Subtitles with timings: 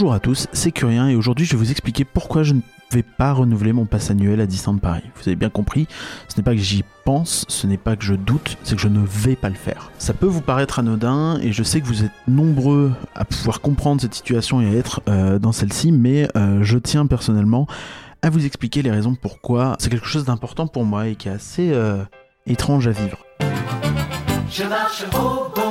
[0.00, 3.02] Bonjour à tous, c'est Curien et aujourd'hui je vais vous expliquer pourquoi je ne vais
[3.02, 5.02] pas renouveler mon pass annuel à Disneyland Paris.
[5.14, 5.88] Vous avez bien compris,
[6.26, 8.88] ce n'est pas que j'y pense, ce n'est pas que je doute, c'est que je
[8.88, 9.92] ne vais pas le faire.
[9.98, 14.00] Ça peut vous paraître anodin et je sais que vous êtes nombreux à pouvoir comprendre
[14.00, 17.66] cette situation et à être euh, dans celle-ci, mais euh, je tiens personnellement
[18.22, 21.32] à vous expliquer les raisons pourquoi c'est quelque chose d'important pour moi et qui est
[21.32, 22.02] assez euh,
[22.46, 23.18] étrange à vivre.
[24.50, 25.69] Je marche au beau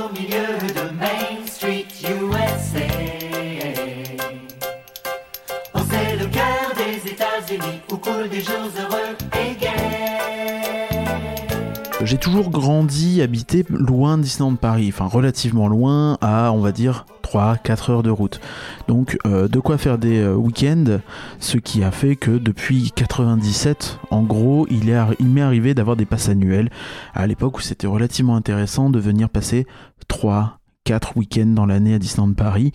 [12.04, 17.92] J'ai toujours grandi, habité loin de Paris, enfin relativement loin, à on va dire 3-4
[17.92, 18.40] heures de route.
[18.88, 21.00] Donc euh, de quoi faire des euh, week-ends,
[21.40, 26.06] ce qui a fait que depuis 97, en gros, il il m'est arrivé d'avoir des
[26.06, 26.70] passes annuelles,
[27.14, 29.68] à l'époque où c'était relativement intéressant de venir passer
[30.08, 30.59] 3
[30.90, 32.72] 4 week-ends dans l'année à Disneyland Paris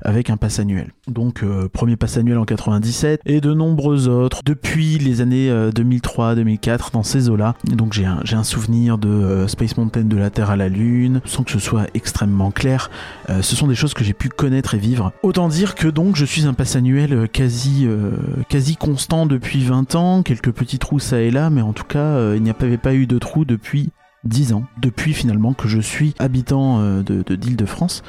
[0.00, 0.94] avec un pass annuel.
[1.06, 6.92] Donc euh, premier pass annuel en 97 et de nombreux autres depuis les années 2003-2004
[6.92, 7.56] dans ces eaux-là.
[7.66, 11.44] Donc j'ai un, souvenir de euh, Space Mountain de la Terre à la Lune sans
[11.44, 12.90] que ce soit extrêmement clair.
[13.28, 15.12] Euh, ce sont des choses que j'ai pu connaître et vivre.
[15.22, 18.12] Autant dire que donc je suis un pass annuel euh, quasi, euh,
[18.48, 21.98] quasi constant depuis 20 ans, quelques petits trous ça et là, mais en tout cas
[21.98, 23.90] euh, il n'y avait pas eu de trous depuis
[24.28, 28.02] 10 ans, depuis finalement que je suis habitant euh, de, de d'Île-de-France.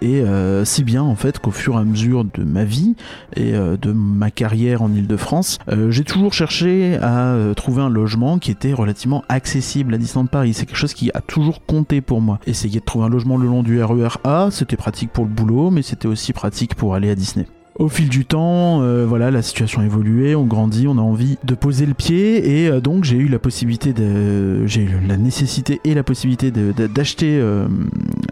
[0.00, 2.94] Et euh, si bien en fait qu'au fur et à mesure de ma vie
[3.36, 8.38] et euh, de ma carrière en Île-de-France, euh, j'ai toujours cherché à trouver un logement
[8.38, 10.52] qui était relativement accessible à Disneyland Paris.
[10.52, 12.38] C'est quelque chose qui a toujours compté pour moi.
[12.46, 15.70] Essayer de trouver un logement le long du RER A, c'était pratique pour le boulot,
[15.70, 17.46] mais c'était aussi pratique pour aller à Disney.
[17.76, 21.38] Au fil du temps, euh, voilà, la situation a évolué, on grandit, on a envie
[21.42, 25.16] de poser le pied et euh, donc j'ai eu la possibilité de, j'ai eu la
[25.16, 27.66] nécessité et la possibilité d'acheter euh,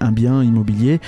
[0.01, 1.01] un bien immobilier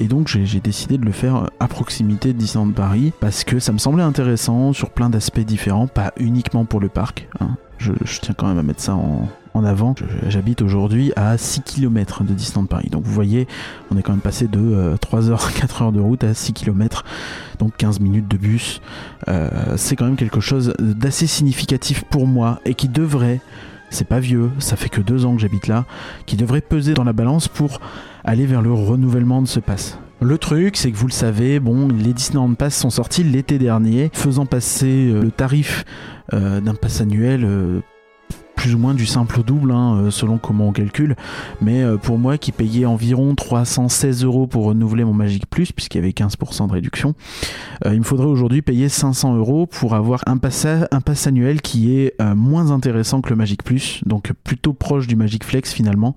[0.00, 3.72] et donc j'ai décidé de le faire à proximité de Disneyland Paris parce que ça
[3.72, 7.28] me semblait intéressant sur plein d'aspects différents, pas uniquement pour le parc.
[7.40, 7.50] hein.
[7.78, 9.28] Je tiens quand même à mettre ça en,
[9.64, 9.94] avant.
[10.28, 12.88] J'habite aujourd'hui à 6 km de Disneyland Paris.
[12.90, 13.46] Donc vous voyez,
[13.90, 16.52] on est quand même passé de euh, 3 heures, 4 heures de route à 6
[16.52, 17.04] km,
[17.58, 18.80] donc 15 minutes de bus.
[19.28, 23.40] Euh, c'est quand même quelque chose d'assez significatif pour moi et qui devrait,
[23.90, 25.84] c'est pas vieux, ça fait que deux ans que j'habite là,
[26.26, 27.80] qui devrait peser dans la balance pour
[28.24, 29.98] aller vers le renouvellement de ce pass.
[30.20, 34.10] Le truc, c'est que vous le savez, bon, les Disneyland Pass sont sortis l'été dernier,
[34.12, 35.84] faisant passer euh, le tarif
[36.32, 37.80] euh, d'un pass annuel euh,
[38.58, 41.14] plus ou moins du simple au double, hein, euh, selon comment on calcule.
[41.62, 45.98] Mais euh, pour moi, qui payais environ 316 euros pour renouveler mon Magic Plus, puisqu'il
[45.98, 47.14] y avait 15% de réduction,
[47.86, 50.66] euh, il me faudrait aujourd'hui payer 500 euros pour avoir un pass,
[51.26, 55.72] annuel qui est moins intéressant que le Magic Plus, donc plutôt proche du Magic Flex
[55.72, 56.16] finalement.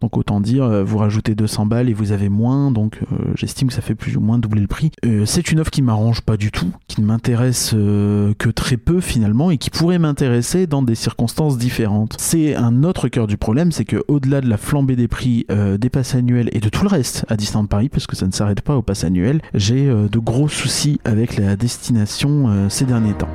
[0.00, 3.68] Donc autant dire, euh, vous rajoutez 200 balles et vous avez moins, donc euh, j'estime
[3.68, 4.90] que ça fait plus ou moins doubler le prix.
[5.04, 9.00] Euh, c'est une offre qui m'arrange pas du tout, qui ne m'intéresse que très peu
[9.00, 12.16] finalement et qui pourrait m'intéresser dans des circonstances différentes.
[12.18, 15.46] C'est un autre cœur du problème, c'est que au-delà de la flambée des prix
[15.78, 18.32] des passes annuels et de tout le reste à Disneyland Paris, parce que ça ne
[18.32, 23.28] s'arrête pas au pass annuel, j'ai de gros soucis avec la destination ces derniers temps.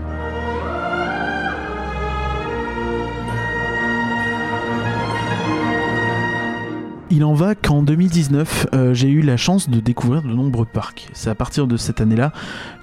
[7.13, 11.09] Il en va qu'en 2019, euh, j'ai eu la chance de découvrir de nombreux parcs.
[11.11, 12.31] C'est à partir de cette année-là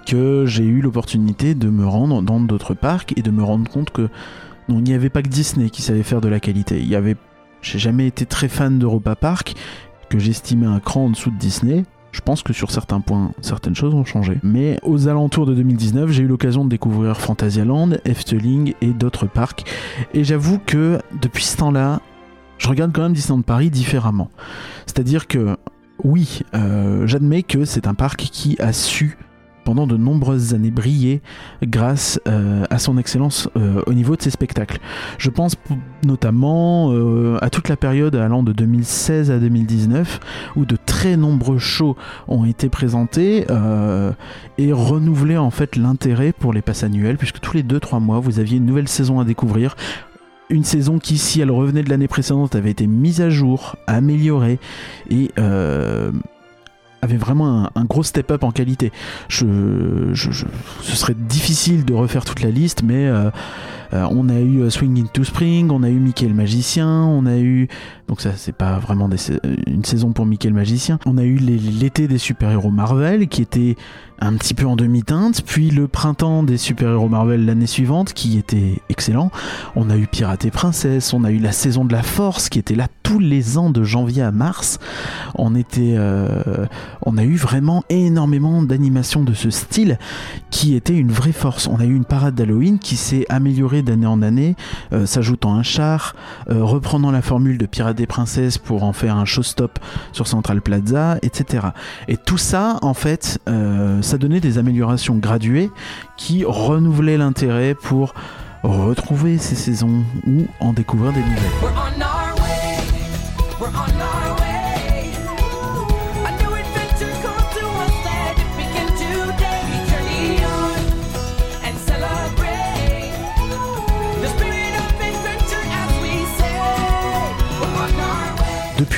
[0.06, 3.88] que j'ai eu l'opportunité de me rendre dans d'autres parcs et de me rendre compte
[3.88, 4.10] que
[4.68, 6.78] non, il n'y avait pas que Disney qui savait faire de la qualité.
[6.78, 7.16] Il y avait,
[7.62, 9.54] j'ai jamais été très fan d'Europa Park,
[10.10, 11.84] que j'estimais un cran en dessous de Disney.
[12.12, 14.36] Je pense que sur certains points, certaines choses ont changé.
[14.42, 19.64] Mais aux alentours de 2019, j'ai eu l'occasion de découvrir Fantasyland, Efteling et d'autres parcs.
[20.12, 22.02] Et j'avoue que depuis ce temps-là,
[22.58, 24.30] je regarde quand même Disneyland Paris différemment.
[24.86, 25.56] C'est-à-dire que,
[26.04, 29.16] oui, euh, j'admets que c'est un parc qui a su
[29.64, 31.20] pendant de nombreuses années briller
[31.62, 34.78] grâce euh, à son excellence euh, au niveau de ses spectacles.
[35.19, 35.56] Je pense
[36.06, 36.90] notamment
[37.43, 40.20] à toute la période allant de 2016 à 2019
[40.56, 41.96] où de très nombreux shows
[42.28, 43.46] ont été présentés
[44.56, 48.38] et renouvelé en fait l'intérêt pour les passes annuelles puisque tous les 2-3 mois vous
[48.38, 49.76] aviez une nouvelle saison à découvrir
[50.50, 54.58] une saison qui, si elle revenait de l'année précédente, avait été mise à jour, améliorée
[55.10, 56.10] et euh,
[57.02, 58.90] avait vraiment un, gros step-up en qualité.
[59.28, 59.46] Je,
[60.12, 60.46] je- je-
[60.82, 63.30] ce serait difficile de refaire toute la liste, mais euh,
[63.93, 67.25] Euh, on a eu euh, Swing into Spring, on a eu Mickey le magicien, on
[67.26, 67.69] a eu
[68.08, 69.35] donc ça c'est pas vraiment sa-
[69.67, 70.99] une saison pour Mickey le magicien.
[71.06, 73.76] On a eu l'été des super-héros Marvel qui était
[74.20, 78.81] un petit peu en demi-teinte, puis le printemps des super-héros Marvel l'année suivante qui était
[78.88, 79.31] excellent.
[79.76, 82.58] On a eu Pirate et Princesse, on a eu la saison de la Force qui
[82.58, 84.79] était là tous les ans de janvier à mars.
[85.37, 86.67] On était, euh,
[87.06, 89.99] on a eu vraiment énormément d'animations de ce style
[90.50, 91.69] qui était une vraie force.
[91.69, 94.56] On a eu une parade d'Halloween qui s'est améliorée d'année en année,
[94.92, 96.14] euh, s'ajoutant un char,
[96.50, 99.78] euh, reprenant la formule de Pirate et Princesse pour en faire un showstop
[100.12, 101.69] sur Central Plaza, etc.
[102.08, 105.70] Et tout ça, en fait, euh, ça donnait des améliorations graduées
[106.16, 108.14] qui renouvelaient l'intérêt pour
[108.62, 111.78] retrouver ces saisons ou en découvrir des nouvelles.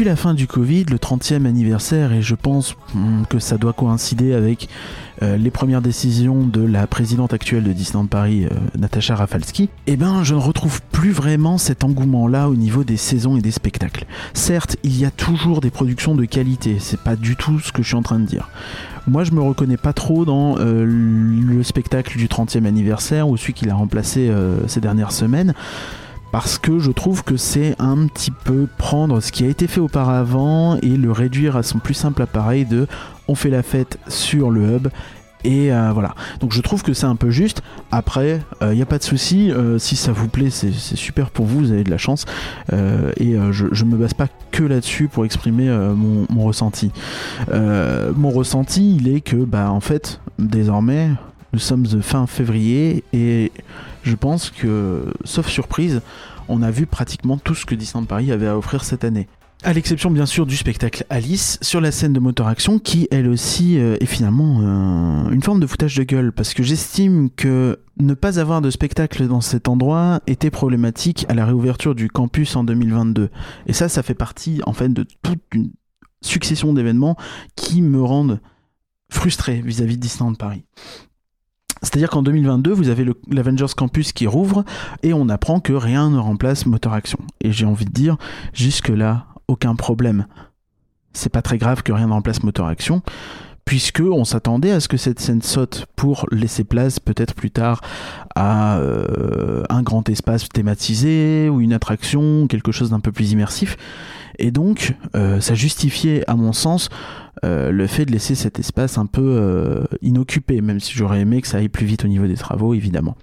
[0.00, 3.74] Depuis la fin du Covid, le 30e anniversaire, et je pense hum, que ça doit
[3.74, 4.70] coïncider avec
[5.20, 9.98] euh, les premières décisions de la présidente actuelle de Disneyland Paris, euh, Natacha Rafalski, eh
[9.98, 14.06] ben je ne retrouve plus vraiment cet engouement-là au niveau des saisons et des spectacles.
[14.32, 17.82] Certes, il y a toujours des productions de qualité, c'est pas du tout ce que
[17.82, 18.48] je suis en train de dire.
[19.06, 23.52] Moi, je me reconnais pas trop dans euh, le spectacle du 30e anniversaire ou celui
[23.52, 25.52] qu'il a remplacé euh, ces dernières semaines
[26.32, 29.80] parce que je trouve que c'est un petit peu prendre ce qui a été fait
[29.80, 32.86] auparavant et le réduire à son plus simple appareil de
[33.28, 34.88] on fait la fête sur le hub
[35.44, 36.14] et euh, voilà.
[36.40, 37.62] Donc je trouve que c'est un peu juste.
[37.90, 39.50] Après, il n'y a pas de souci.
[39.50, 41.60] euh, si ça vous plaît, c'est super pour vous.
[41.60, 42.26] Vous avez de la chance.
[42.72, 46.90] Euh, et euh, je, je me base pas que là-dessus pour exprimer euh, mon, ressenti.
[47.52, 51.10] Euh, mon ressenti, il est que, bah, en fait, désormais,
[51.52, 53.50] nous sommes fin février et
[54.02, 56.00] je pense que, sauf surprise,
[56.48, 59.28] on a vu pratiquement tout ce que Disneyland Paris avait à offrir cette année.
[59.62, 63.28] À l'exception bien sûr du spectacle Alice sur la scène de moteur action qui elle
[63.28, 67.78] aussi euh, est finalement euh, une forme de foutage de gueule parce que j'estime que
[67.98, 72.56] ne pas avoir de spectacle dans cet endroit était problématique à la réouverture du campus
[72.56, 73.28] en 2022
[73.66, 75.72] et ça ça fait partie en fait de toute une
[76.22, 77.16] succession d'événements
[77.54, 78.40] qui me rendent
[79.10, 80.64] frustré vis-à-vis de Disneyland Paris.
[81.82, 84.64] C'est-à-dire qu'en 2022, vous avez l'Avengers Campus qui rouvre
[85.02, 87.18] et on apprend que rien ne remplace Motor Action.
[87.40, 88.16] Et j'ai envie de dire,
[88.52, 90.26] jusque-là, aucun problème.
[91.12, 93.02] C'est pas très grave que rien ne remplace Motor Action,
[93.64, 97.80] puisque on s'attendait à ce que cette scène saute pour laisser place peut-être plus tard
[98.34, 103.76] à euh, un grand espace thématisé ou une attraction, quelque chose d'un peu plus immersif.
[104.38, 106.88] Et donc, euh, ça justifiait, à mon sens,
[107.44, 111.40] euh, le fait de laisser cet espace un peu euh, inoccupé, même si j'aurais aimé
[111.40, 113.16] que ça aille plus vite au niveau des travaux, évidemment.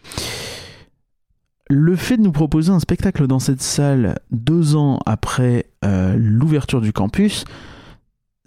[1.69, 5.65] Le fait de nous proposer un spectacle dans cette salle deux ans après
[6.15, 7.43] l'ouverture du campus,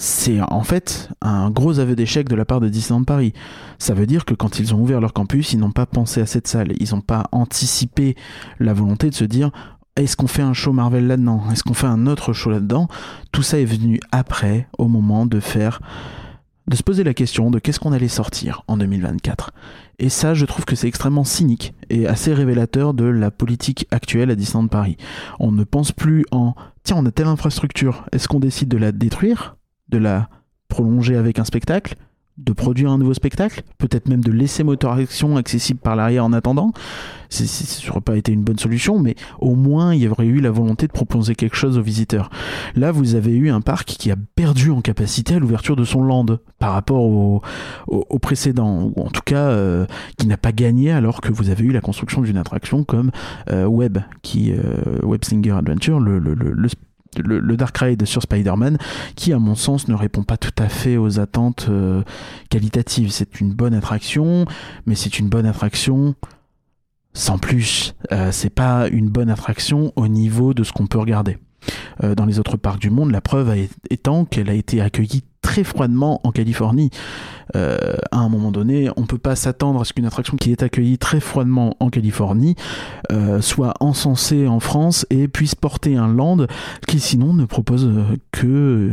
[0.01, 3.35] c'est en fait un gros aveu d'échec de la part de Disneyland Paris.
[3.79, 6.27] Ça veut dire que quand ils ont ouvert leur campus, ils n'ont pas pensé à
[6.27, 6.73] cette salle.
[6.81, 8.17] Ils n'ont pas anticipé
[8.59, 9.51] la volonté de se dire
[10.05, 11.45] est-ce qu'on fait un show Marvel là-dedans?
[11.53, 12.89] Est-ce qu'on fait un autre show là-dedans?
[13.33, 15.81] Tout ça est venu après, au moment de faire
[16.67, 19.51] de se poser la question de qu'est-ce qu'on allait sortir en 2024.
[19.99, 24.31] Et ça, je trouve que c'est extrêmement cynique et assez révélateur de la politique actuelle
[24.31, 24.97] à Disneyland Paris.
[25.41, 26.55] On ne pense plus en
[26.85, 29.57] tiens, on a telle infrastructure, est-ce qu'on décide de la détruire,
[29.89, 30.29] de la
[30.69, 31.97] prolonger avec un spectacle,
[32.45, 36.33] de produire un nouveau spectacle, peut-être même de laisser Motor Action accessible par l'arrière en
[36.33, 36.73] attendant.
[37.29, 37.45] Ça
[37.87, 40.87] n'aurait pas été une bonne solution, mais au moins il y aurait eu la volonté
[40.89, 42.29] de proposer quelque chose aux visiteurs.
[42.75, 46.03] Là, vous avez eu un parc qui a perdu en capacité à l'ouverture de son
[46.03, 46.27] land
[46.59, 49.87] par rapport au, précédent, ou en tout cas euh,
[50.19, 53.11] qui n'a pas gagné alors que vous avez eu la construction d'une attraction comme
[53.51, 56.69] euh, Web, qui euh, Web Singer Adventure, le, le
[57.19, 58.79] le, le Dark Ride sur Spider-Man,
[59.17, 62.03] qui à mon sens ne répond pas tout à fait aux attentes euh,
[62.49, 63.11] qualitatives.
[63.11, 64.47] C'est une bonne attraction,
[64.87, 66.15] mais c'est une bonne attraction
[67.13, 67.95] sans plus.
[68.13, 71.39] Euh, c'est pas une bonne attraction au niveau de ce qu'on peut regarder.
[72.03, 73.55] Euh, dans les autres parcs du monde, la preuve
[73.91, 76.91] étant qu'elle a été accueillie très froidement en Californie.
[77.57, 80.63] Euh, à un moment donné, on peut pas s'attendre à ce qu'une attraction qui est
[80.63, 82.55] accueillie très froidement en Californie
[83.11, 86.47] euh, soit encensée en France et puisse porter un land
[86.87, 87.91] qui sinon ne propose
[88.33, 88.93] que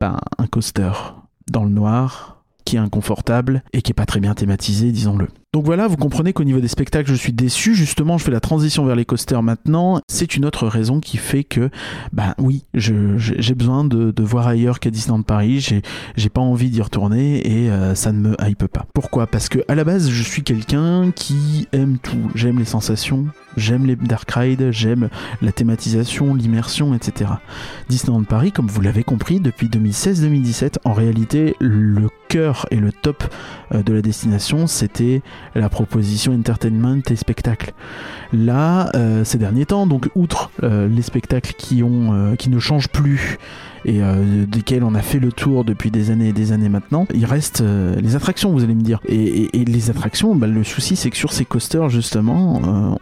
[0.00, 0.92] ben, un coaster
[1.50, 5.28] dans le noir qui est inconfortable et qui est pas très bien thématisé, disons-le.
[5.52, 7.74] Donc voilà, vous comprenez qu'au niveau des spectacles, je suis déçu.
[7.74, 10.00] Justement, je fais la transition vers les coasters maintenant.
[10.06, 11.70] C'est une autre raison qui fait que,
[12.12, 15.60] ben oui, j'ai besoin de, voir ailleurs qu'à Disneyland Paris.
[15.60, 15.80] J'ai
[16.16, 18.86] j'ai pas envie d'y retourner et euh, ça ne me hype pas.
[18.92, 19.26] Pourquoi?
[19.26, 22.30] Parce que à la base, je suis quelqu'un qui aime tout.
[22.34, 23.26] J'aime les sensations,
[23.56, 25.08] j'aime les dark rides, j'aime
[25.40, 27.30] la thématisation, l'immersion, etc.
[27.88, 33.24] Disneyland Paris, comme vous l'avez compris, depuis 2016-2017, en réalité, le cœur et le top
[33.72, 35.22] euh, de la destination, c'était
[35.54, 37.72] la proposition entertainment et spectacle.
[38.32, 43.38] Là, euh, ces derniers temps, donc outre euh, les spectacles euh, qui ne changent plus
[43.84, 44.00] et
[44.48, 47.62] desquels on a fait le tour depuis des années et des années maintenant, il reste
[47.62, 48.98] les attractions, vous allez me dire.
[49.08, 52.98] Et, les attractions, bah, le souci c'est que sur ces coasters, justement, on,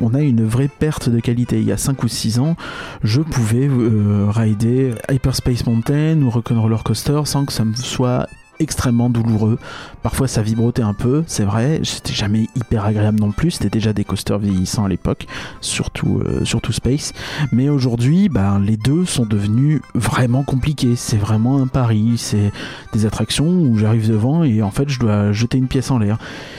[0.00, 1.60] on a une vraie perte de qualité.
[1.60, 2.56] Il y a 5 ou 6 ans,
[3.02, 8.26] je pouvais euh, rider Hyperspace Mountain ou Rock'n'Roller Coaster sans que ça me soit
[8.60, 9.58] extrêmement douloureux.
[10.02, 13.92] Parfois ça vibrotait un peu, c'est vrai, c'était jamais hyper agréable non plus, c'était déjà
[13.92, 15.26] des coasters vieillissants à l'époque,
[15.60, 17.12] surtout, euh, surtout Space.
[17.52, 22.52] Mais aujourd'hui, ben, les deux sont devenus vraiment compliqués, c'est vraiment un pari, c'est
[22.92, 26.18] des attractions où j'arrive devant et en fait je dois jeter une pièce en l'air.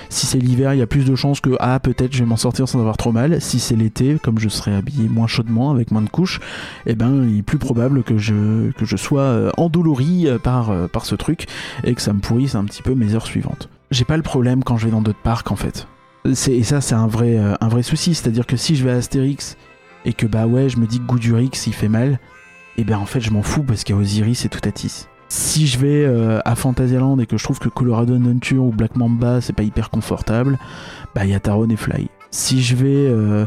[0.10, 2.38] Si c'est l'hiver, il y a plus de chances que ah peut-être je vais m'en
[2.38, 3.42] sortir sans avoir trop mal.
[3.42, 6.42] Si c'est l'été, comme je serai habillé moins chaudement avec moins de couches,
[6.86, 10.74] eh ben il est plus probable que je que je sois euh, endolori euh, par
[10.90, 11.48] par ce truc
[11.96, 13.70] que ça me pourrisse un petit peu mes heures suivantes.
[13.92, 15.88] J'ai pas le problème quand je vais dans d'autres parcs en fait.
[16.26, 18.96] Et ça c'est un vrai euh, un vrai souci, c'est-à-dire que si je vais à
[18.96, 19.58] Astérix
[20.06, 22.20] et que bah ouais, je me dis que Goudurix il fait mal,
[22.78, 25.08] et ben en fait je m'en fous parce a Osiris et Toutatis.
[25.30, 28.96] Si je vais euh, à Fantasyland et que je trouve que Colorado Adventure ou Black
[28.96, 30.60] Mamba c'est pas hyper confortable,
[31.16, 32.10] bah il y a Taron et Fly.
[32.32, 33.46] Si je vais euh,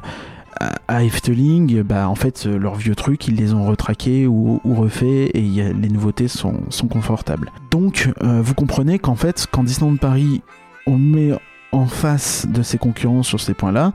[0.88, 5.30] à, Efteling, bah en fait euh, leurs vieux trucs ils les ont retraqués ou, refaits
[5.34, 7.50] et les nouveautés sont, confortables.
[7.70, 10.42] Donc euh, vous comprenez qu'en fait quand Disneyland Paris
[10.86, 11.32] on met
[11.72, 13.92] en face de ses concurrents sur ces points-là,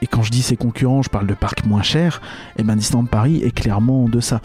[0.00, 2.20] et quand je dis ses concurrents, je parle de parcs moins chers,
[2.56, 4.40] et ben Disneyland Paris est clairement en deçà.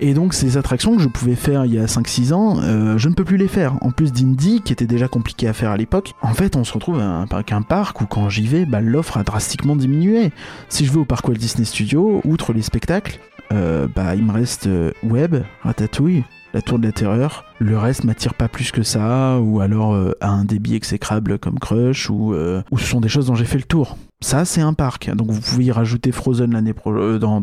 [0.00, 3.08] Et donc ces attractions que je pouvais faire il y a 5-6 ans, euh, je
[3.08, 3.76] ne peux plus les faire.
[3.82, 6.72] En plus d'Indy, qui était déjà compliqué à faire à l'époque, en fait on se
[6.72, 10.32] retrouve à un, avec un parc où quand j'y vais, bah, l'offre a drastiquement diminué.
[10.68, 13.18] Si je vais au parc Walt Disney Studios, outre les spectacles,
[13.52, 16.24] euh, bah, il me reste euh, Web, Ratatouille,
[16.54, 17.44] la Tour de la Terreur.
[17.58, 21.58] Le reste m'attire pas plus que ça, ou alors euh, à un débit exécrable comme
[21.58, 23.98] Crush, ou, euh, ou ce sont des choses dont j'ai fait le tour.
[24.20, 25.14] Ça, c'est un parc.
[25.14, 27.42] Donc vous pouvez y rajouter Frozen l'année euh, dans,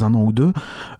[0.00, 0.52] un an ou deux.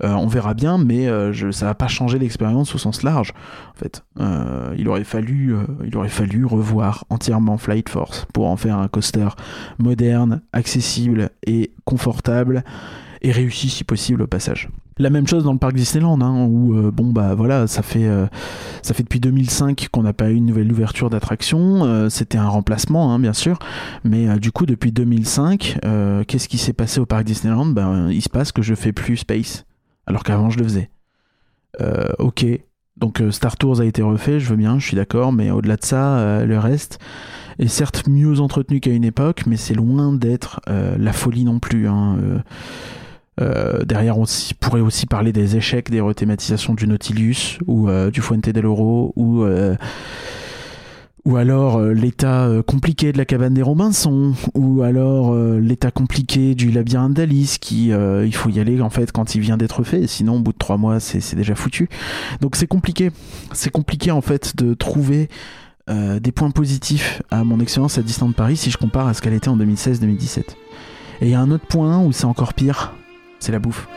[0.02, 3.34] Euh, on verra bien, mais euh, je, ça va pas changer l'expérience au sens large.
[3.74, 8.46] En fait, Euh, il aurait fallu, euh, il aurait fallu revoir entièrement Flight Force pour
[8.46, 9.28] en faire un coaster
[9.78, 12.62] moderne, accessible et confortable
[13.22, 14.68] et réussi si possible au passage.
[14.98, 18.04] La même chose dans le parc Disneyland, hein, où euh, bon bah voilà, ça fait
[18.06, 18.26] euh,
[18.82, 21.84] ça fait depuis 2005 qu'on n'a pas eu une nouvelle ouverture d'attraction.
[21.84, 23.58] Euh, C'était un remplacement, hein, bien sûr,
[24.04, 27.66] mais du coup depuis 2005, euh, qu'est-ce qui s'est passé au parc Disneyland?
[27.66, 29.64] Ben il se passe que je fais plus Space,
[30.06, 30.90] alors qu'avant je le faisais.
[32.18, 32.44] Ok,
[32.98, 35.84] donc Star Tours a été refait, je veux bien, je suis d'accord, mais au-delà de
[35.84, 36.98] ça, le reste
[37.58, 41.88] est certes mieux entretenu qu'à une époque, mais c'est loin d'être la folie non plus.
[41.88, 42.18] hein,
[43.40, 43.84] euh.
[43.84, 44.24] Derrière, on
[44.60, 49.12] pourrait aussi parler des échecs des rethématisations du Nautilus ou euh, du Fuente del Oro
[49.16, 49.74] ou euh,
[51.36, 57.58] alors l'état compliqué de la cabane des Robinson, ou alors l'état compliqué du labyrinthe d'Alice,
[57.58, 60.52] qui il faut y aller en fait quand il vient d'être fait, sinon au bout
[60.52, 61.88] de trois mois c'est déjà foutu.
[62.40, 63.12] Donc c'est compliqué,
[63.52, 65.28] c'est compliqué en fait de trouver
[65.88, 69.34] des points positifs à mon expérience à Disneyland Paris si je compare à ce qu'elle
[69.34, 70.38] était en 2016-2017.
[71.20, 72.94] Et il y a un autre point où c'est encore pire,
[73.42, 73.88] c'est la bouffe.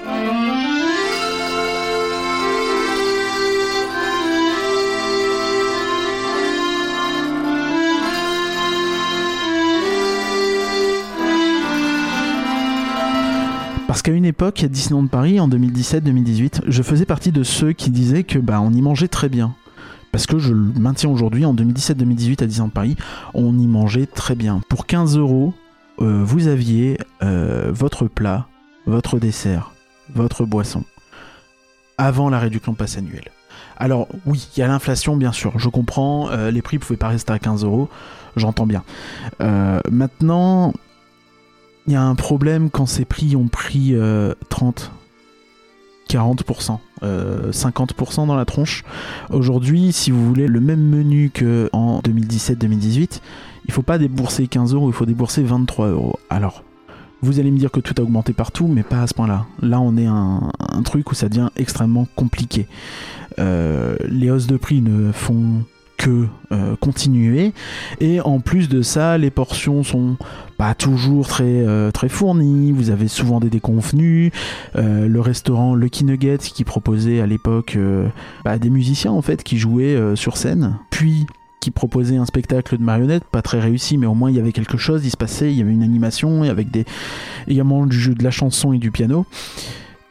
[13.87, 17.91] Parce qu'à une époque, à Disneyland Paris, en 2017-2018, je faisais partie de ceux qui
[17.91, 19.55] disaient que bah on y mangeait très bien.
[20.11, 22.95] Parce que je le maintiens aujourd'hui, en 2017-2018 à Disneyland Paris,
[23.33, 24.59] on y mangeait très bien.
[24.69, 25.53] Pour 15 euros,
[26.01, 28.47] euh, vous aviez euh, votre plat,
[28.85, 29.71] votre dessert,
[30.13, 30.83] votre boisson,
[31.97, 33.31] avant la réduction passe annuelle.
[33.77, 36.97] Alors oui, il y a l'inflation bien sûr, je comprends, euh, les prix ne pouvaient
[36.97, 37.89] pas rester à 15 euros,
[38.35, 38.83] j'entends bien.
[39.41, 40.73] Euh, maintenant,
[41.87, 44.91] il y a un problème quand ces prix ont pris euh, 30,
[46.09, 48.83] 40%, euh, 50% dans la tronche.
[49.29, 53.21] Aujourd'hui, si vous voulez le même menu que en 2017-2018,
[53.67, 56.19] il faut pas débourser 15 euros, il faut débourser 23 euros.
[56.29, 56.63] Alors,
[57.25, 59.45] vous allez me dire que tout a augmenté partout, mais pas à ce point-là.
[59.61, 60.51] Là, on est un,
[60.83, 62.67] truc où ça devient extrêmement compliqué.
[63.39, 65.63] Euh, les hausses de prix ne font
[65.97, 67.53] que euh, continuer.
[67.99, 70.17] Et en plus de ça, les portions sont
[70.57, 72.71] pas toujours très, euh, très fournies.
[72.71, 74.31] Vous avez souvent des déconvenus.
[74.75, 77.77] Le restaurant Lucky Nugget qui proposait à l'époque
[78.43, 80.77] bah, des musiciens en fait qui jouaient sur scène.
[80.91, 81.25] Puis
[81.71, 84.77] proposait un spectacle de marionnettes, pas très réussi, mais au moins il y avait quelque
[84.77, 86.85] chose, il se passait, il y avait une animation, avec des,
[87.47, 89.25] également du jeu de la chanson et du piano.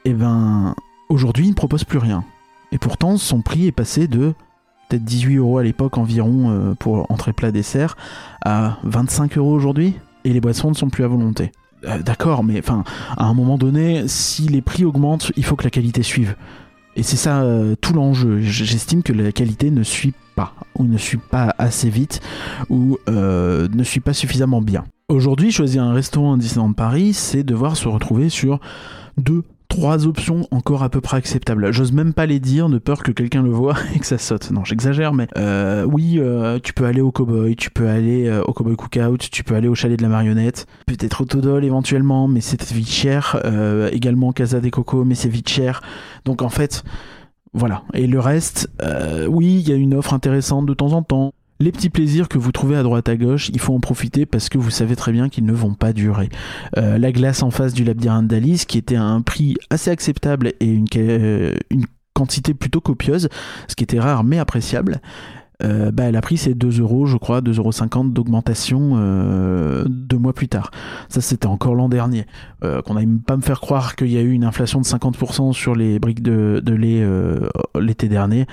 [0.04, 0.74] Et ben,
[1.08, 2.24] aujourd'hui, il ne propose plus rien.
[2.72, 4.34] Et pourtant, son prix est passé de
[4.88, 7.96] peut-être 18 euros à l'époque environ euh, pour entrée plat dessert
[8.44, 9.94] à 25 euros aujourd'hui.
[10.24, 11.52] Et les boissons ne sont plus à volonté.
[11.84, 12.84] Euh, D'accord, mais enfin,
[13.16, 16.34] à un moment donné, si les prix augmentent, il faut que la qualité suive.
[16.96, 18.40] Et c'est ça euh, tout l'enjeu.
[18.40, 22.20] J'estime que la qualité ne suit pas, ou ne suit pas assez vite,
[22.68, 24.84] ou euh, ne suit pas suffisamment bien.
[25.08, 28.58] Aujourd'hui, choisir un restaurant à Disneyland Paris, c'est devoir se retrouver sur
[29.18, 31.72] deux, trois options encore à peu près acceptables.
[31.72, 34.50] J'ose même pas les dire de peur que quelqu'un le voit et que ça saute.
[34.50, 38.52] Non, j'exagère, mais euh, oui, euh, tu peux aller au Cowboy, tu peux aller au
[38.52, 42.40] Cowboy Cookout, tu peux aller au chalet de la marionnette, peut-être au Todol éventuellement, mais
[42.40, 43.40] c'est vite cher.
[43.92, 45.82] Également Casa des Cocos, mais c'est vite cher.
[46.24, 46.82] Donc en fait,
[47.54, 47.84] voilà.
[47.94, 51.32] Et le reste, euh, oui, il y a une offre intéressante de temps en temps.
[51.60, 54.48] Les petits plaisirs que vous trouvez à droite à gauche, il faut en profiter parce
[54.48, 56.28] que vous savez très bien qu'ils ne vont pas durer.
[56.76, 60.52] Euh, la glace en face du labyrinthe d'Alice, qui était à un prix assez acceptable
[60.58, 63.28] et une, euh, une quantité plutôt copieuse,
[63.68, 65.00] ce qui était rare mais appréciable,
[65.62, 70.18] euh, bah, elle a pris ses 2 euros, je crois, 2,50 euros d'augmentation euh, deux
[70.18, 70.70] mois plus tard.
[71.08, 72.26] Ça, c'était encore l'an dernier.
[72.64, 75.52] Euh, qu'on n'aille pas me faire croire qu'il y a eu une inflation de 50%
[75.52, 78.46] sur les briques de, lait euh, l'été dernier.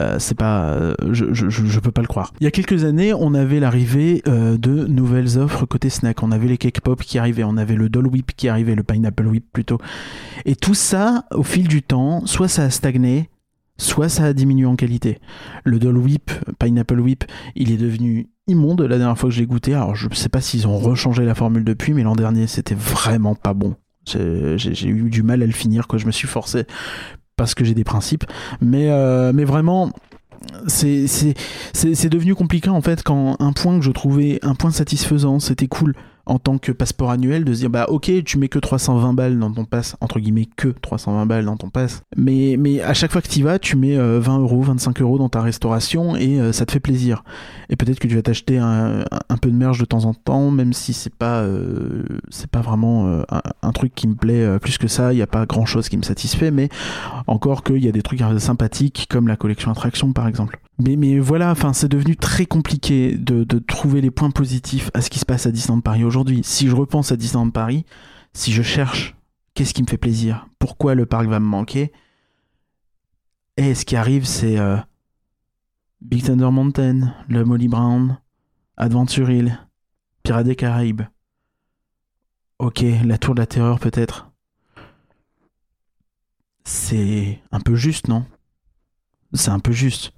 [0.00, 2.32] Euh, c'est pas, euh, je, je, peux pas le croire.
[2.40, 6.22] Il y a quelques années, on avait l'arrivée de nouvelles offres côté snack.
[6.22, 8.82] On avait les cake pop qui arrivaient, on avait le Dole Whip qui arrivait, le
[8.82, 9.78] Pineapple Whip plutôt.
[10.44, 13.30] Et tout ça, au fil du temps, soit ça a stagné,
[13.76, 15.18] soit ça a diminué en qualité.
[15.64, 19.74] Le Dole Whip, Pineapple Whip, il est devenu immonde la dernière fois que j'ai goûté.
[19.74, 23.34] Alors je sais pas s'ils ont rechangé la formule depuis, mais l'an dernier c'était vraiment
[23.34, 23.76] pas bon.
[24.06, 25.98] J'ai eu du mal à le finir, quoi.
[25.98, 26.66] Je me suis forcé
[27.36, 28.24] parce que j'ai des principes.
[28.60, 29.90] Mais, euh, mais vraiment,
[30.66, 35.68] c'est devenu compliqué en fait quand un point que je trouvais un point satisfaisant, c'était
[35.68, 35.94] cool
[36.26, 39.38] en tant que passeport annuel de se dire bah ok tu mets que 320 balles
[39.38, 42.02] dans ton pass entre guillemets que 320 balles dans ton pass.
[42.16, 45.18] Mais mais à chaque fois que tu vas tu mets euh, 20 euros 25 euros
[45.18, 47.24] dans ta restauration et euh, ça te fait plaisir.
[47.68, 49.04] Et peut-être que tu vas t'acheter un,
[49.40, 53.06] peu de merge de temps en temps même si c'est pas euh, c'est pas vraiment
[53.06, 53.22] euh,
[53.62, 55.88] un, truc qui me plaît euh, plus que ça il n'y a pas grand chose
[55.88, 56.68] qui me satisfait mais
[57.26, 61.18] encore qu'il y a des trucs euh, sympathiques comme la collection attraction par exemple mais,
[61.18, 65.18] voilà, enfin, c'est devenu très compliqué de, de trouver les points positifs à ce qui
[65.18, 66.42] se passe à Disneyland Paris aujourd'hui.
[66.42, 67.84] Si je repense à Disneyland Paris,
[68.32, 69.14] si je cherche
[69.54, 71.92] qu'est-ce qui me fait plaisir, pourquoi le parc va me manquer,
[73.56, 74.76] et ce qui arrive, c'est euh,
[76.00, 78.18] Big Thunder Mountain, le Molly Brown,
[78.76, 79.60] Adventure Hill,
[80.24, 81.02] Pirates des Caraïbes.
[82.58, 84.30] Ok, la Tour de la Terreur peut-être.
[86.64, 88.24] C'est un peu juste, non?
[89.34, 90.12] C'est un peu juste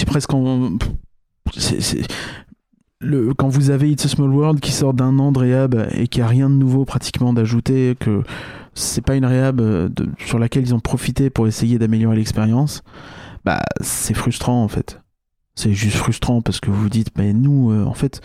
[0.00, 0.32] c'est presque
[3.02, 6.08] Le, quand vous avez It's a Small World qui sort d'un an de réhab et
[6.08, 8.22] qui a rien de nouveau pratiquement d'ajouter, que
[8.74, 12.82] c'est pas une réhab euh, sur laquelle ils ont profité pour essayer d'améliorer l'expérience,
[13.44, 15.00] bah c'est frustrant en fait.
[15.54, 18.22] C'est juste frustrant parce que vous vous dites, mais nous, euh, en fait,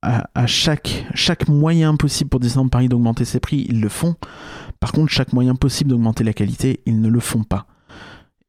[0.00, 4.14] à, à chaque, chaque moyen possible pour Disneyland Paris d'augmenter ses prix, ils le font.
[4.80, 7.66] Par contre, chaque moyen possible d'augmenter la qualité, ils ne le font pas.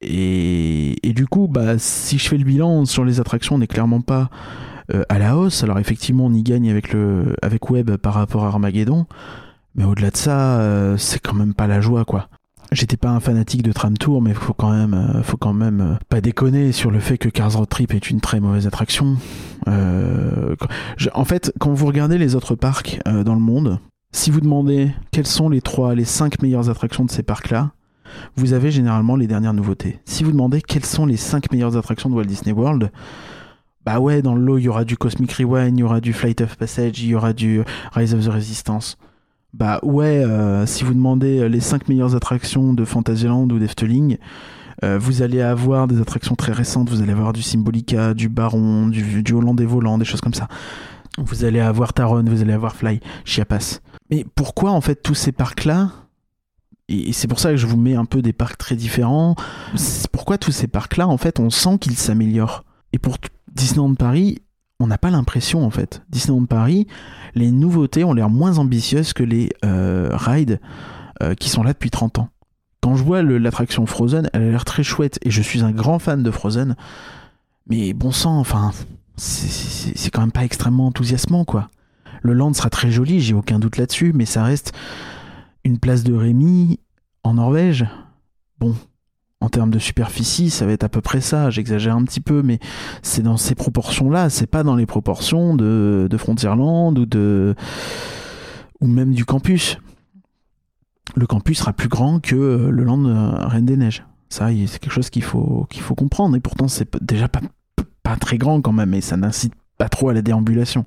[0.02, 4.02] Et, du coup, bah, si je fais le bilan sur les attractions, on n'est clairement
[4.02, 4.30] pas
[4.94, 5.64] euh, à la hausse.
[5.64, 9.06] Alors effectivement, on y gagne avec, le, avec Web par rapport à Armageddon.
[9.76, 12.30] Mais au-delà de ça, euh, c'est quand même pas la joie, quoi.
[12.72, 15.98] J'étais pas un fanatique de Tram Tour, mais faut quand même, euh, faut quand même
[16.10, 19.18] pas déconner sur le fait que Cars Road Trip est une très mauvaise attraction.
[19.68, 23.80] En fait, quand vous regardez les autres parcs dans le monde,
[24.12, 27.72] si vous demandez quelles sont les trois, les cinq meilleures attractions de ces parcs-là,
[28.36, 30.00] vous avez généralement les dernières nouveautés.
[30.06, 32.92] Si vous demandez quelles sont les 5 meilleures attractions de Walt Disney World,
[33.86, 36.12] bah ouais, dans le lot, il y aura du Cosmic Rewind, il y aura du
[36.12, 37.62] Flight of Passage, il y aura du
[37.94, 38.98] Rise of the Resistance.
[39.54, 44.18] Bah ouais, euh, si vous demandez euh, les 5 meilleures attractions de Fantasyland ou d'Efteling,
[44.84, 48.88] euh, vous allez avoir des attractions très récentes, vous allez avoir du Symbolica, du Baron,
[48.88, 50.48] du, du Hollandais volant, des choses comme ça.
[51.18, 53.80] Vous allez avoir Taron, vous allez avoir Fly, Chiapas.
[54.10, 55.92] Mais pourquoi en fait tous ces parcs-là
[56.88, 59.36] et c'est pour ça que je vous mets un peu des parcs très différents.
[59.76, 62.64] C'est pourquoi tous ces parcs-là, en fait, on sent qu'ils s'améliorent.
[62.94, 63.18] Et pour
[63.52, 64.40] Disneyland Paris,
[64.80, 66.04] on n'a pas l'impression, en fait.
[66.10, 66.86] Disneyland Paris,
[67.34, 70.60] les nouveautés ont l'air moins ambitieuses que les euh, rides
[71.24, 72.30] euh, qui sont là depuis 30 ans.
[72.82, 75.98] Quand je vois l'attraction Frozen, elle a l'air très chouette et je suis un grand
[75.98, 76.76] fan de Frozen.
[77.68, 78.74] Mais bon sang, enfin,
[79.18, 81.70] c'est quand même pas extrêmement enthousiasmant, quoi.
[82.22, 84.72] Le land sera très joli, j'ai aucun doute là-dessus, mais ça reste
[85.66, 86.80] une place de Rémi
[87.24, 87.86] en Norvège.
[88.60, 88.76] Bon,
[89.42, 91.50] en termes de superficie, ça va être à peu près ça.
[91.50, 92.60] J'exagère un petit peu, mais
[93.02, 94.30] c'est dans ces proportions-là.
[94.30, 97.56] C'est pas dans les proportions de, de Frontierland ou de
[98.80, 99.78] ou même du campus.
[101.16, 104.06] Le campus sera plus grand que euh, le land euh, Reine des Neiges.
[104.30, 106.36] Ça, c'est quelque chose qu'il faut qu'il faut comprendre.
[106.36, 107.42] Et pourtant, c'est déjà pas
[108.04, 110.86] pas très grand quand même, et ça n'incite pas trop à la déambulation.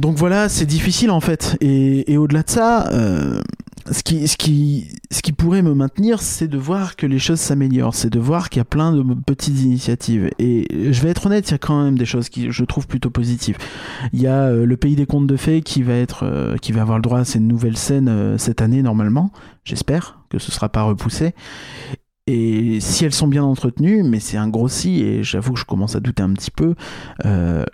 [0.00, 1.58] Donc voilà, c'est difficile en fait.
[1.60, 3.42] Et, au-delà de ça, euh,
[3.90, 8.48] ce, qui, pourrait me maintenir, c'est de voir que les choses s'améliorent, c'est de voir
[8.48, 10.30] qu'il y a plein de petites initiatives.
[10.38, 12.86] Et je vais être honnête, il y a quand même des choses qui je trouve
[12.86, 13.58] plutôt positives.
[14.14, 16.72] Il y a euh, le Pays des Contes de Fées qui va, être, euh, qui
[16.72, 19.30] va avoir le droit à ces nouvelles scènes cette année normalement.
[19.64, 21.34] J'espère que ce sera pas repoussé.
[22.26, 25.64] Et si elles sont bien entretenues, mais c'est un gros si, et j'avoue que je
[25.66, 26.74] commence à douter un petit peu,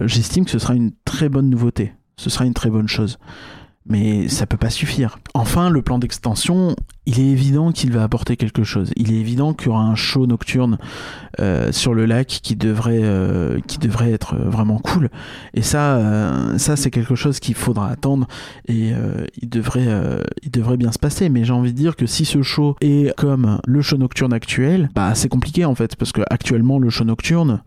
[0.00, 1.92] j'estime que ce sera une très bonne nouveauté.
[2.18, 3.18] Ce sera une très bonne chose.
[3.88, 5.18] Mais ça peut pas suffire.
[5.35, 6.74] Enfin, le plan d'extension,
[7.05, 8.90] il est évident qu'il va apporter quelque chose.
[8.96, 10.79] Il est évident qu'il y aura un show nocturne
[11.38, 15.09] euh, sur le lac qui devrait, euh, qui devrait être vraiment cool.
[15.55, 18.26] Et ça, euh, ça c'est quelque chose qu'il faudra attendre
[18.66, 18.92] et
[19.40, 19.87] il devrait,
[20.42, 21.29] il devrait bien se passer.
[21.29, 24.88] Mais j'ai envie de dire que si ce show est comme le show nocturne actuel,
[24.96, 27.61] bah c'est compliqué en fait parce que actuellement le show nocturne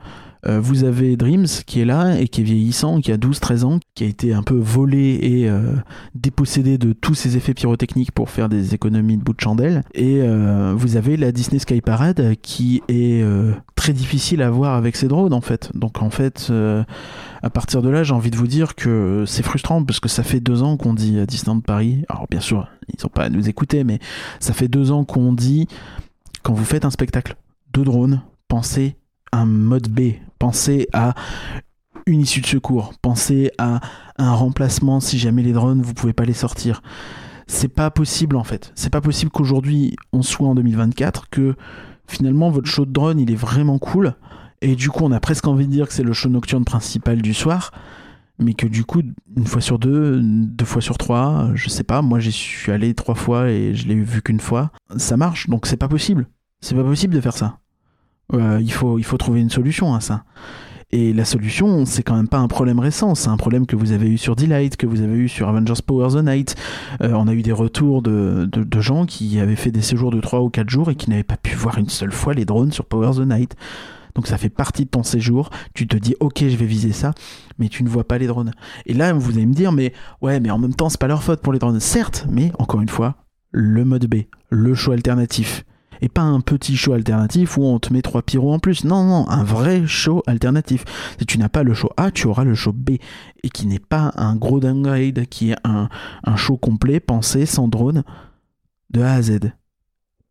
[0.46, 3.80] euh, vous avez Dreams qui est là et qui est vieillissant, qui a 12-13 ans,
[3.94, 5.76] qui a été un peu volé et euh,
[6.16, 9.84] dépossédé de tous ses effets pyrotechniques pour faire des économies de bout de chandelle.
[9.94, 13.24] Et euh, vous avez la Disney Sky Parade qui est
[13.76, 15.72] très difficile à voir avec ses drones en fait.
[15.76, 16.52] Donc en fait,
[17.42, 20.24] à partir de là, j'ai envie de vous dire que c'est frustrant parce que ça
[20.24, 22.04] fait deux ans qu'on dit à Disneyland Paris.
[22.10, 24.00] Alors bien sûr, ils sont pas à nous écouter, mais
[24.40, 25.68] ça fait deux ans qu'on dit
[26.44, 27.36] quand vous faites un spectacle
[27.74, 28.96] de drone, pensez
[29.32, 31.14] un mode B, pensez à
[32.06, 33.82] une issue de secours, pensez à
[34.18, 36.82] un remplacement si jamais les drones vous pouvez pas les sortir.
[37.48, 38.72] C'est pas possible en fait.
[38.76, 41.56] C'est pas possible qu'aujourd'hui on soit en 2024 que
[42.08, 44.16] finalement votre show de drone il est vraiment cool
[44.62, 47.22] et du coup on a presque envie de dire que c'est le show nocturne principal
[47.22, 47.72] du soir
[48.40, 49.02] mais que du coup
[49.36, 52.94] une fois sur deux, deux fois sur trois, je sais pas, moi j'y suis allé
[52.94, 56.28] trois fois et je l'ai vu qu'une fois, ça marche donc c'est pas possible.
[56.62, 57.60] C'est pas possible de faire ça.
[58.34, 60.24] Euh, il, faut, il faut trouver une solution à ça.
[60.92, 63.92] Et la solution, c'est quand même pas un problème récent, c'est un problème que vous
[63.92, 66.56] avez eu sur Delight, que vous avez eu sur Avengers Power the Night.
[67.02, 70.10] Euh, on a eu des retours de, de, de gens qui avaient fait des séjours
[70.10, 72.46] de 3 ou 4 jours et qui n'avaient pas pu voir une seule fois les
[72.46, 73.56] drones sur Power the Night.
[74.16, 77.14] Donc ça fait partie de ton séjour, tu te dis ok je vais viser ça,
[77.60, 78.52] mais tu ne vois pas les drones.
[78.88, 81.22] Et là vous allez me dire mais ouais mais en même temps c'est pas leur
[81.22, 81.80] faute pour les drones.
[81.80, 83.16] Certes, mais encore une fois,
[83.52, 85.64] le mode B, le choix alternatif
[86.02, 88.84] et pas un petit show alternatif où on te met trois pyros en plus.
[88.84, 90.86] Non, non, un vrai show alternatif.
[91.20, 92.92] Si tu n'as pas le show A, tu auras le show B,
[93.44, 95.90] et qui n'est pas un gros downgrade, qui est un,
[96.24, 98.04] un show complet, pensé, sans drone,
[98.92, 99.52] de A à Z.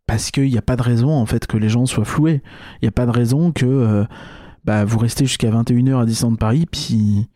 [0.07, 2.43] Parce qu'il n'y a pas de raison, en fait, que les gens soient floués.
[2.81, 4.05] Il n'y a pas de raison que euh,
[4.65, 7.29] bah, vous restez jusqu'à 21h à Disneyland Paris, puis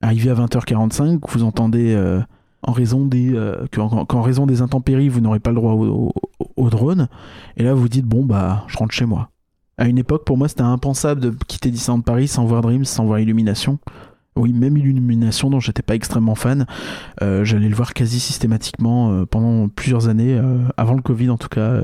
[0.00, 1.94] arrivé à 20h45, vous entendez...
[1.94, 2.20] euh,
[2.62, 7.08] en raison des euh, qu'en, raison des intempéries vous n'aurez pas le droit au, drone.
[7.56, 9.30] Et là vous dites bon bah je rentre chez moi.
[9.78, 13.04] À une époque pour moi c'était impensable de quitter Disneyland Paris sans voir Dreams sans
[13.04, 13.78] voir Illumination.
[14.36, 16.66] Oui même Illumination dont j'étais pas extrêmement fan
[17.20, 20.40] euh, j'allais le voir quasi systématiquement euh, pendant plusieurs années
[20.76, 21.80] avant le Covid en tout cas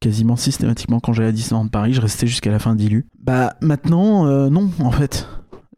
[0.00, 1.00] quasiment systématiquement.
[1.00, 4.90] Quand j'allais à Disneyland Paris je restais jusqu'à la fin d'Illu bah maintenant non en
[4.90, 5.28] fait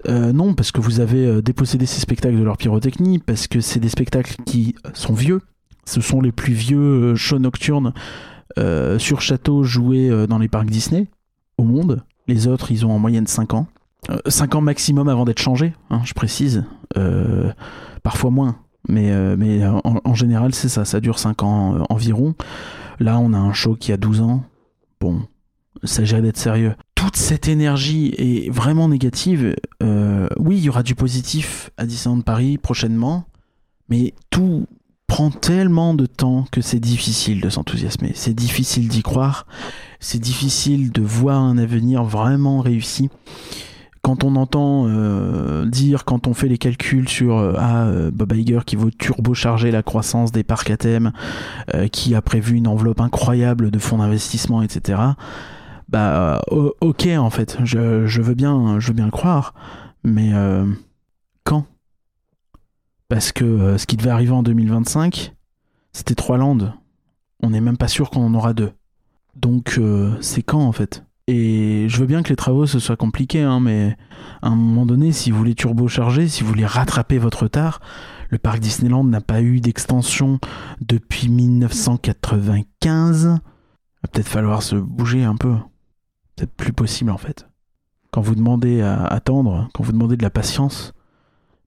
[0.09, 3.61] euh, non, parce que vous avez euh, dépossédé ces spectacles de leur pyrotechnie, parce que
[3.61, 5.40] c'est des spectacles qui sont vieux.
[5.87, 7.93] Ce sont les plus vieux euh, shows nocturnes
[8.99, 11.09] sur château joués dans les parcs Disney
[11.59, 12.05] au monde.
[12.29, 13.67] Les autres, ils ont en moyenne 5 ans.
[14.29, 16.64] 5 ans maximum avant d'être changés, hein, je précise.
[18.05, 18.57] Parfois moins.
[18.88, 19.12] Mais,
[19.67, 20.85] en, général, c'est ça.
[20.85, 22.37] Ça dure 5 ans environ.
[23.01, 24.45] Là, on a un show qui a 12 ans.
[25.01, 25.23] Bon,
[25.83, 26.77] il s'agirait d'être sérieux.
[27.05, 29.57] Toute cette énergie est vraiment négative.
[29.83, 33.27] Euh, oui, il y aura du positif à Disneyland Paris prochainement,
[33.90, 34.67] mais tout
[35.07, 38.12] prend tellement de temps que c'est difficile de s'enthousiasmer.
[38.14, 39.47] C'est difficile d'y croire.
[40.01, 43.11] C'est difficile de voir un avenir vraiment réussi.
[44.01, 48.61] Quand on entend euh, dire, quand on fait les calculs sur euh, ah, Bob Iger
[48.64, 51.12] qui veut turbocharger la croissance des parcs à thème,
[51.93, 55.03] qui a prévu une enveloppe incroyable de fonds d'investissement, etc
[55.88, 59.55] bah euh, ok en fait je, veux bien je veux bien le croire
[60.03, 60.66] mais euh,
[61.44, 61.66] quand?
[63.09, 65.35] Parce que euh, ce qui devait arriver en 2025
[65.92, 66.75] c'était trois landes
[67.42, 68.73] On n'est même pas sûr qu'on en aura deux.
[69.37, 69.81] Donc
[70.20, 71.05] c'est quand en fait?
[71.27, 73.97] Et je veux bien que les travaux ce soit compliqué, hein, mais
[74.42, 77.81] à un moment donné, si vous voulez turbocharger, si vous voulez rattraper votre retard,
[78.29, 80.38] le parc Disneyland n'a pas eu d'extension
[80.81, 83.27] depuis 1995.
[83.27, 83.40] Va
[84.12, 85.55] peut-être falloir se bouger un peu.
[86.38, 87.47] C'est plus possible en fait.
[88.11, 90.92] Quand vous demandez à attendre, quand vous demandez de la patience,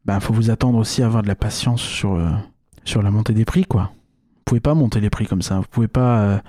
[0.06, 2.32] ben faut vous attendre aussi à avoir de la patience sur, euh,
[2.86, 3.92] sur la montée des prix quoi.
[3.94, 5.58] Vous pouvez pas monter les prix comme ça.
[5.60, 6.40] Vous pouvez pas euh,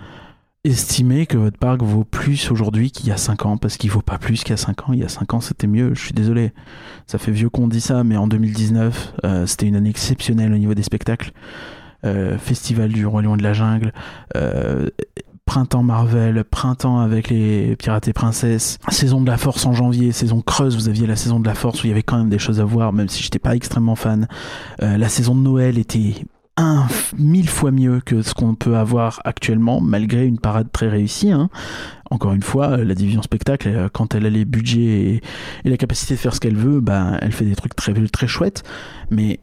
[0.62, 4.02] estimer que votre parc vaut plus aujourd'hui qu'il y a 5 ans parce qu'il vaut
[4.02, 4.92] pas plus qu'il y a 5 ans.
[4.92, 5.94] Il y a 5 ans c'était mieux.
[5.94, 6.52] Je suis désolé.
[7.08, 10.58] Ça fait vieux qu'on dit ça, mais en 2019 euh, c'était une année exceptionnelle au
[10.58, 11.32] niveau des spectacles.
[12.38, 13.92] Festival du Roi Lion de la Jungle,
[15.48, 20.42] printemps Marvel, printemps avec les Pirates et Princesses, saison de la Force en janvier, saison
[20.42, 22.38] creuse, vous aviez la saison de la Force où il y avait quand même des
[22.38, 24.28] choses à voir, même si j'étais pas extrêmement fan.
[24.82, 26.16] Euh, la saison de Noël était
[26.58, 31.32] un mille fois mieux que ce qu'on peut avoir actuellement, malgré une parade très réussie.
[31.32, 31.48] hein.
[32.10, 35.22] Encore une fois, la division spectacle, euh, quand elle a les budgets et,
[35.64, 38.26] et la capacité de faire ce qu'elle veut, bah, elle fait des trucs très, très
[38.26, 38.64] chouettes.
[39.10, 39.40] Mais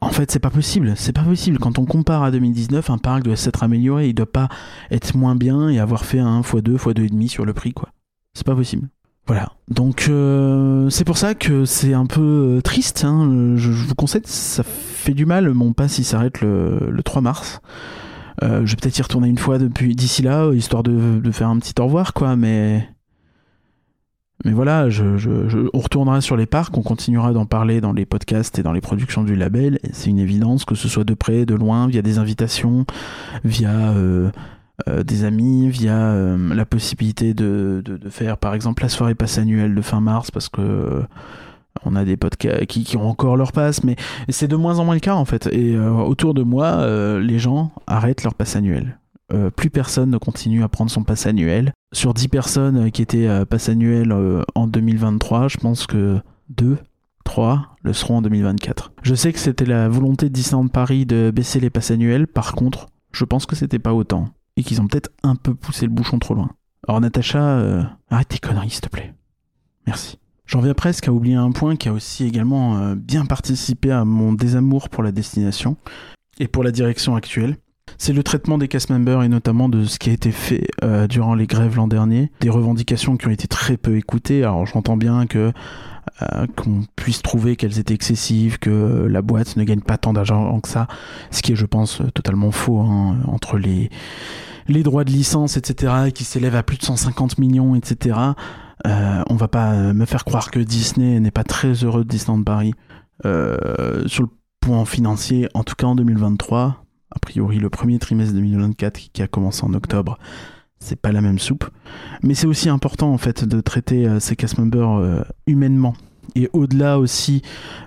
[0.00, 0.94] en fait, c'est pas possible.
[0.96, 1.58] C'est pas possible.
[1.58, 4.08] Quand on compare à 2019, un parc doit s'être amélioré.
[4.08, 4.48] Il doit pas
[4.90, 7.90] être moins bien et avoir fait un x2, x2,5 sur le prix, quoi.
[8.34, 8.88] C'est pas possible.
[9.26, 9.52] Voilà.
[9.68, 13.04] Donc, euh, c'est pour ça que c'est un peu euh, triste.
[13.04, 13.54] hein.
[13.56, 15.52] Je, vous conseille, ça fait du mal.
[15.52, 17.60] Mon pass, il s'arrête le, le 3 mars.
[18.42, 21.58] Euh, je vais peut-être y retourner une fois depuis d'ici là, histoire de faire un
[21.58, 22.36] petit au revoir, quoi.
[22.36, 22.88] Mais.
[24.44, 27.92] Mais voilà, je, je- je- on retournera sur les parcs, on continuera d'en parler dans
[27.92, 29.78] les podcasts et dans les productions du label.
[29.92, 32.86] C'est une évidence que ce soit de près, de loin, via des invitations,
[33.44, 34.30] via euh,
[34.88, 39.74] euh, des amis, via euh, la possibilité de, faire par exemple la soirée passe annuelle
[39.74, 41.02] de fin mars, parce que
[41.84, 43.96] on a des podcasts qui, ont encore leur passe, mais
[44.28, 45.48] c'est de moins en moins le cas en fait.
[45.52, 46.84] Et autour de moi,
[47.20, 48.98] les gens arrêtent leur passe annuel.
[49.32, 51.72] Euh, plus personne ne continue à prendre son pass annuel.
[51.92, 56.20] Sur 10 personnes euh, qui étaient à pass annuel euh, en 2023, je pense que
[56.50, 56.78] 2,
[57.24, 58.92] 3 le seront en 2024.
[59.02, 62.88] Je sais que c'était la volonté de Paris de baisser les passes annuels, par contre,
[63.12, 64.28] je pense que c'était pas autant.
[64.56, 66.50] Et qu'ils ont peut-être un peu poussé le bouchon trop loin.
[66.86, 69.14] Alors Natacha, euh, arrête tes conneries s'il te plaît.
[69.86, 70.18] Merci.
[70.46, 74.04] J'en viens presque à oublier un point qui a aussi également euh, bien participé à
[74.04, 75.76] mon désamour pour la destination
[76.40, 77.56] et pour la direction actuelle.
[77.98, 81.06] C'est le traitement des cast members et notamment de ce qui a été fait euh,
[81.06, 82.30] durant les grèves l'an dernier.
[82.40, 84.42] Des revendications qui ont été très peu écoutées.
[84.42, 85.52] Alors j'entends bien que
[86.22, 90.58] euh, qu'on puisse trouver qu'elles étaient excessives, que la boîte ne gagne pas tant d'argent
[90.60, 90.88] que ça,
[91.30, 93.90] ce qui est, je pense, totalement faux hein, entre les
[94.82, 98.18] droits de licence, etc., qui s'élèvent à plus de 150 millions, etc.
[98.86, 102.42] Euh, on va pas me faire croire que Disney n'est pas très heureux de Disneyland
[102.44, 102.74] Paris
[103.22, 104.28] sur le
[104.60, 106.84] point financier, en tout cas en 2023.
[107.10, 110.18] A priori, le premier trimestre 2024 qui- a commencé en octobre,
[110.78, 111.68] c'est pas la même soupe.
[112.22, 115.94] Mais c'est aussi important en fait de traiter euh, ces cast members euh, humainement.
[116.36, 117.42] Et au-delà aussi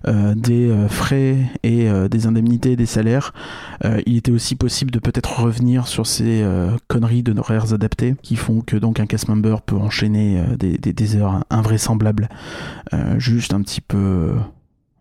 [0.06, 3.34] euh, des frais et des indemnités, des salaires,
[4.06, 6.46] il était aussi possible de peut-être revenir sur ces
[6.90, 11.16] conneries de horaires adaptés qui font que donc un cast member peut enchaîner des, des-
[11.16, 12.28] heures invraisemblables,
[13.18, 14.34] juste un petit peu,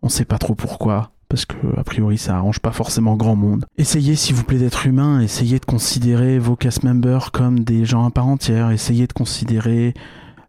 [0.01, 1.11] on sait pas trop pourquoi.
[1.33, 3.65] Parce que, a priori, ça arrange pas forcément grand monde.
[3.79, 5.19] Essayez, s'il vous plaît, d'être humain.
[5.19, 8.69] Essayez de considérer vos cast members comme des gens à part entière.
[8.69, 9.95] Essayez de considérer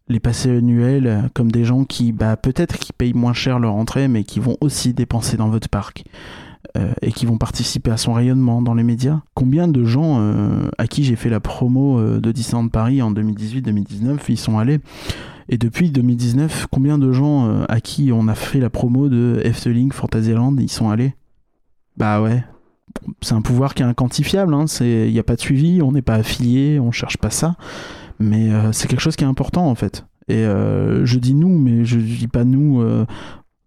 [0.09, 4.09] les passés annuels comme des gens qui, bah, peut-être qui payent moins cher leur entrée,
[4.09, 6.05] mais qui vont aussi dépenser dans votre parc
[6.77, 9.23] euh, et qui vont participer à son rayonnement dans les médias.
[9.33, 13.11] Combien de gens euh, à qui j'ai fait la promo euh, de Disneyland Paris en
[13.11, 14.81] 2018-2019 y sont allés
[15.49, 19.41] Et depuis 2019, combien de gens euh, à qui on a fait la promo de
[19.45, 21.15] Efteling Fantasyland y sont allés?
[21.97, 22.45] Bah ouais.
[23.21, 24.67] C'est un pouvoir qui est inquantifiable, hein.
[24.81, 27.57] il n'y a pas de suivi, on n'est pas affilié, on cherche pas ça.
[28.21, 30.07] Mais euh, c'est quelque chose qui est important en fait.
[30.29, 32.83] Et euh, je dis nous, mais je dis pas nous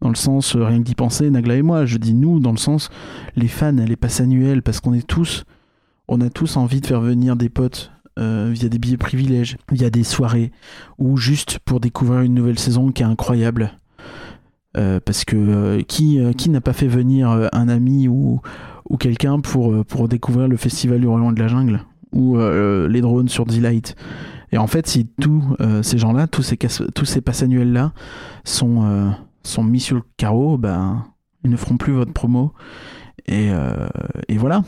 [0.02, 1.86] dans le sens rien que d'y penser, Nagla et moi.
[1.86, 2.90] Je dis nous dans le sens
[3.36, 5.44] les fans, les passes annuelles, parce qu'on est tous,
[6.08, 9.90] on a tous envie de faire venir des potes euh, via des billets privilèges, via
[9.90, 10.52] des soirées,
[10.98, 13.74] ou juste pour découvrir une nouvelle saison qui est incroyable.
[14.76, 18.42] Euh, parce que euh, qui, n'a pas fait venir un ami ou,
[19.00, 21.82] quelqu'un pour, découvrir le festival du Royaume de la Jungle
[22.14, 23.96] ou les drones sur Delight
[24.54, 25.44] et en fait, si tous
[25.82, 27.92] ces gens-là, tous ces, tous ces passes annuels-là
[28.46, 31.04] sont, sont mis sur le carreau, ben,
[31.44, 32.54] ils ne feront plus votre promo.
[33.28, 33.52] Et
[34.38, 34.64] voilà.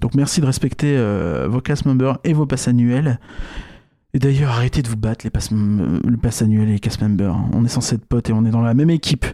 [0.00, 3.18] Donc merci de respecter euh, vos cast members et vos passes annuels.
[4.12, 7.36] Et d'ailleurs, arrêtez de vous battre, les passes, le pass annuel et les cast members.
[7.52, 9.26] On est censé être potes et on est dans la même équipe.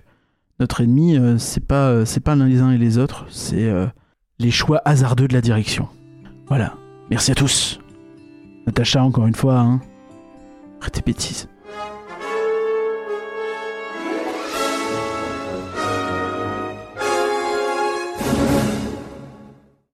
[0.59, 2.05] Notre ennemi, euh, c'est pas, euh,
[2.47, 3.87] les uns et les autres, c'est euh,
[4.39, 5.89] les choix hasardeux de la direction.
[6.49, 6.75] Voilà.
[7.11, 7.79] Merci à tous.
[8.67, 9.81] Natacha, encore une fois, hein.
[10.81, 11.49] Arrête tes bêtises.